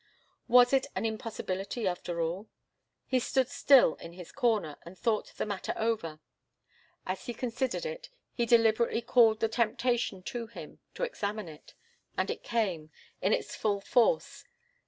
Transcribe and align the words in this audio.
Was 0.47 0.73
it 0.73 0.87
an 0.95 1.05
impossibility, 1.05 1.87
after 1.87 2.21
all? 2.21 2.49
He 3.05 3.19
stood 3.19 3.49
still 3.49 3.93
in 3.97 4.13
his 4.13 4.31
corner, 4.31 4.77
and 4.83 4.97
thought 4.97 5.31
the 5.37 5.45
matter 5.45 5.75
over. 5.77 6.19
As 7.05 7.27
he 7.27 7.35
considered 7.35 7.85
it, 7.85 8.09
he 8.33 8.47
deliberately 8.47 9.03
called 9.03 9.41
the 9.41 9.47
temptation 9.47 10.23
to 10.23 10.47
him 10.47 10.79
to 10.95 11.03
examine 11.03 11.47
it. 11.47 11.75
And 12.17 12.31
it 12.31 12.41
came, 12.41 12.89
in 13.21 13.31
its 13.31 13.55
full 13.55 13.79
force. 13.79 14.43